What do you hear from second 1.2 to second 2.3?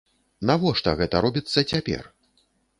робіцца цяпер?